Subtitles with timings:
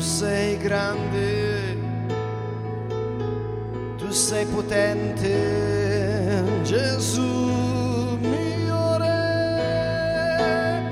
[0.00, 1.76] sei grande,
[3.98, 5.28] tu sei potente,
[6.62, 8.18] Gesù
[8.96, 10.82] Re.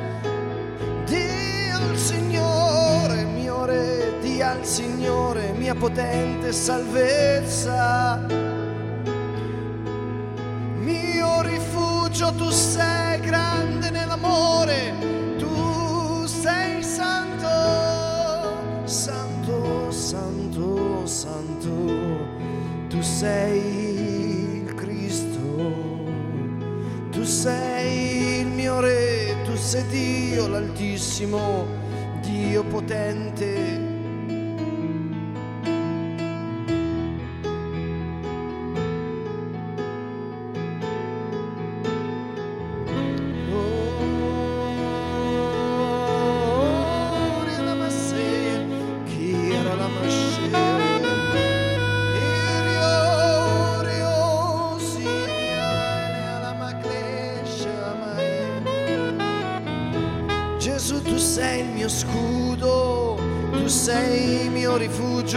[1.06, 8.26] Di Signore, mio Re, di al Signore, mia potente salvezza.
[10.76, 12.97] Mio rifugio, tu sei
[23.18, 26.08] sei il Cristo,
[27.10, 31.66] tu sei il mio Re, tu sei Dio l'Altissimo,
[32.20, 33.87] Dio potente.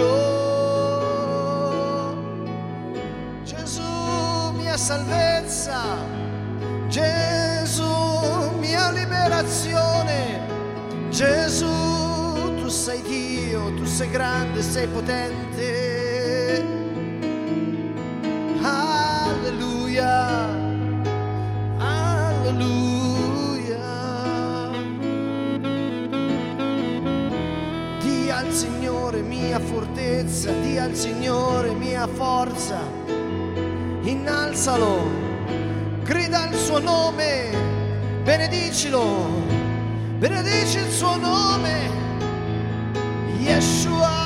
[0.01, 0.39] Rifugio.
[3.43, 5.81] Gesù mia salvezza,
[6.87, 7.85] Gesù
[8.59, 10.39] mia liberazione,
[11.09, 16.10] Gesù tu sei Dio, tu sei grande, sei potente.
[30.41, 32.79] Fortezza, di al Signore mia forza.
[34.01, 35.09] Innalzalo,
[36.03, 37.49] grida il suo nome,
[38.23, 39.27] benedicilo,
[40.17, 41.89] benedici il suo nome,
[43.39, 44.20] Yeshua.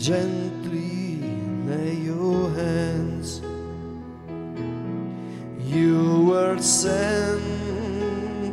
[0.00, 1.18] Gently,
[1.66, 3.42] lay your hands.
[5.62, 7.42] You were sent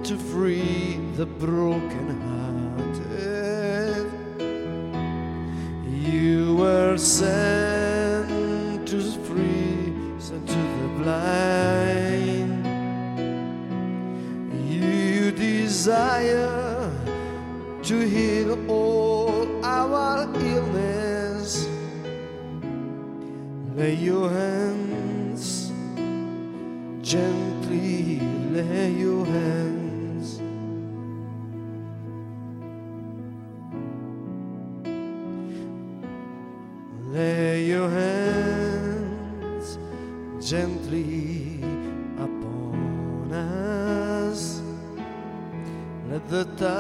[0.06, 2.07] to free the brokenhearted.
[28.52, 29.78] Lay your hands.
[37.18, 39.78] lay your hands
[40.40, 41.60] gently
[42.20, 44.62] upon us.
[46.10, 46.77] Let the touch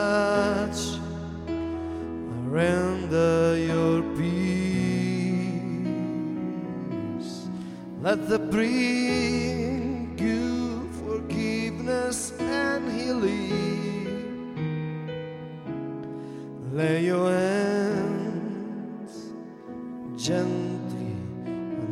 [20.17, 21.15] gently,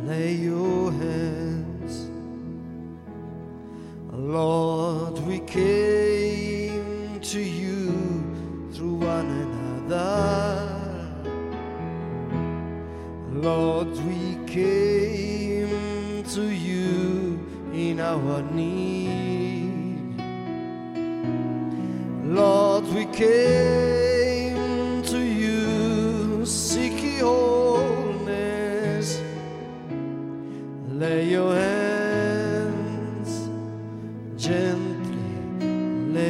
[0.04, 2.10] lay your hands.
[4.12, 7.92] Lord, we came to you
[8.72, 9.30] through one
[9.88, 10.76] another.
[13.30, 17.38] Lord, we came to you
[17.72, 20.20] in our need.
[22.24, 23.65] Lord, we came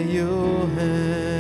[0.07, 1.36] your hand.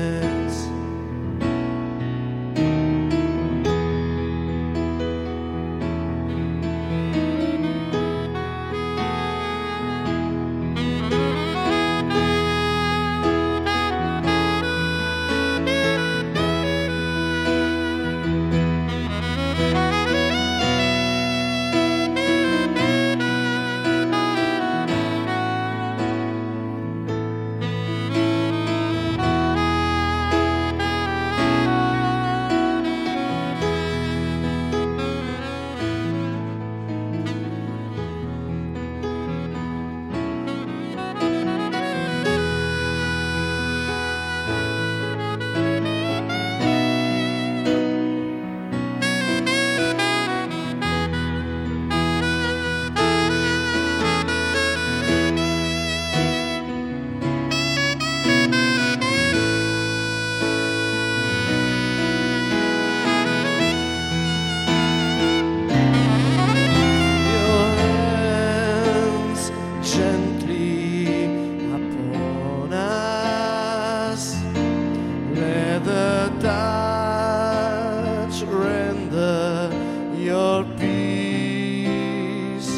[76.46, 79.70] Touch render
[80.16, 82.70] your peace.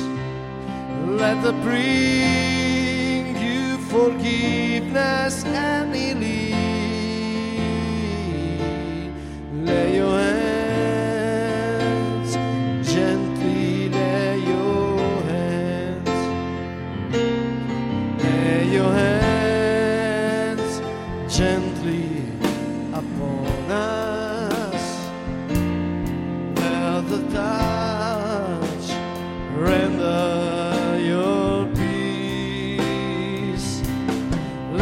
[1.22, 5.44] Let the bring you forgiveness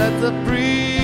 [0.07, 0.96] Let the bring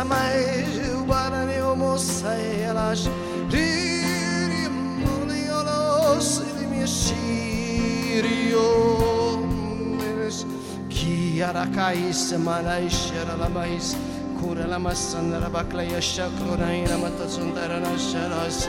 [0.00, 0.64] pensa mai
[1.04, 3.10] guarda io mossa e lascia
[3.48, 8.68] rimmoni io lo si mi scirio
[10.88, 13.96] chi ara kais malaish ara la mais
[14.40, 18.68] kura la massan ara bakla yashak kura ina matasundara nasharas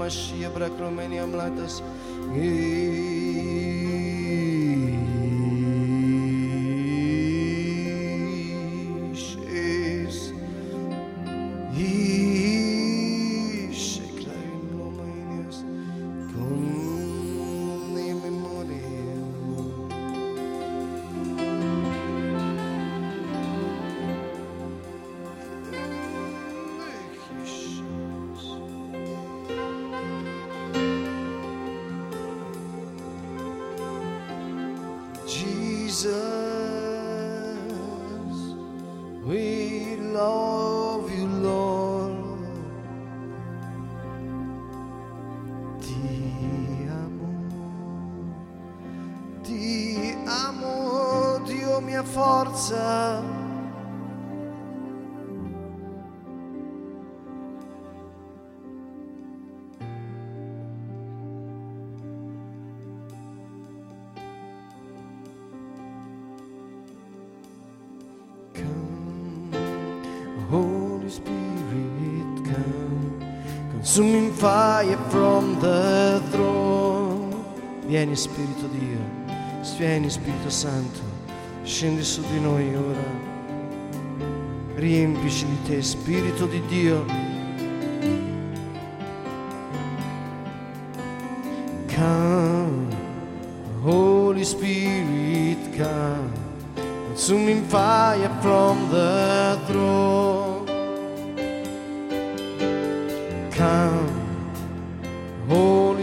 [0.00, 1.82] Mashiach, Bracromenia Mlatas.
[73.80, 77.32] Consuming fire from the throne.
[77.86, 78.98] Vieni Spirito Dio,
[79.78, 81.00] vieni Spirito Santo,
[81.64, 83.28] scendi su di noi ora.
[84.74, 87.29] Riempici di te, Spirito di Dio.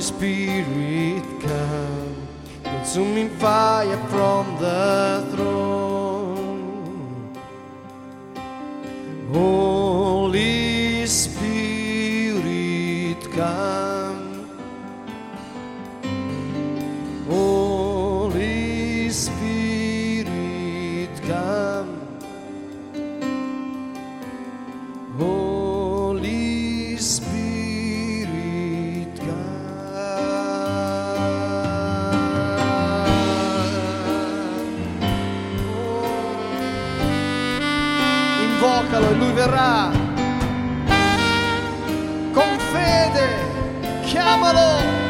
[0.07, 2.27] Spirit, come,
[2.63, 5.16] consuming fire from the
[38.79, 39.89] Invocalo e lui verrà.
[42.31, 45.06] Con fede, chiamalo.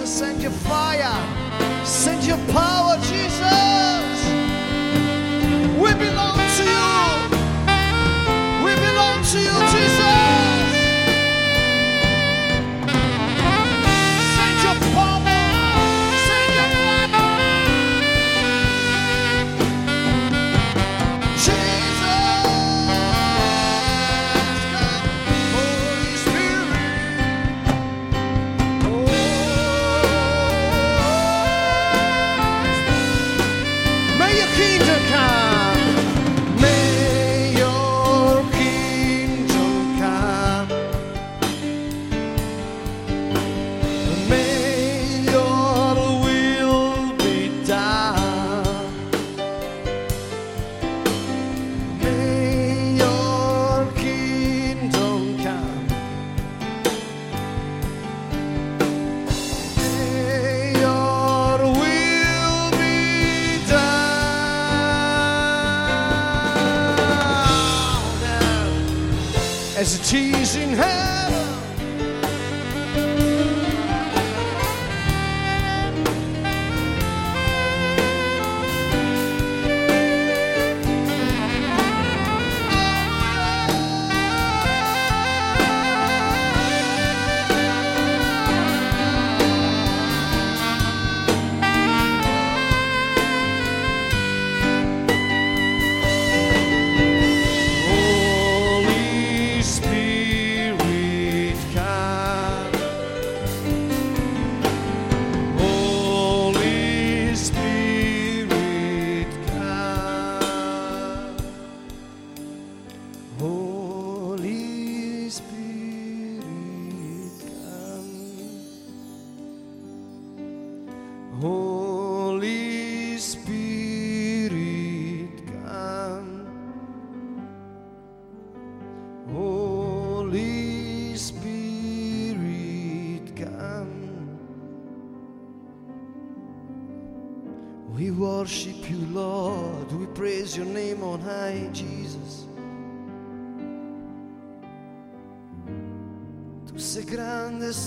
[0.00, 0.18] Jesus.
[0.18, 1.84] Send your fire.
[1.84, 3.69] Send your power, Jesus.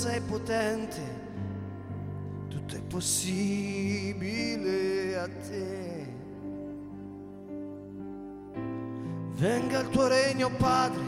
[0.03, 1.01] sei potente,
[2.49, 4.37] tutto è possibile
[5.17, 6.13] a te.
[9.35, 11.03] Venga il tuo regno, Padre.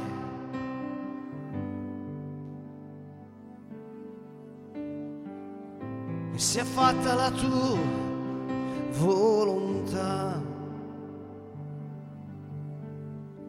[6.31, 7.77] E sia fatta la tua
[8.91, 10.41] volontà,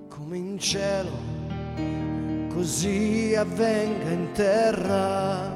[0.09, 2.15] come in cielo
[2.57, 5.55] così avvenga in terra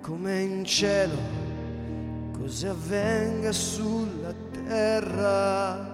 [0.00, 1.16] come in cielo,
[2.36, 4.34] così avvenga sulla
[4.66, 5.89] terra.